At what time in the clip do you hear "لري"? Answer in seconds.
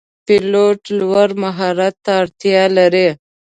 2.77-3.07